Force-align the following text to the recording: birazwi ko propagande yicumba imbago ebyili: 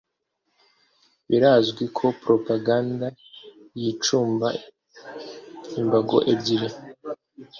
birazwi 1.29 1.83
ko 1.97 2.05
propagande 2.23 3.07
yicumba 3.81 4.47
imbago 5.79 6.17
ebyili: 6.33 6.69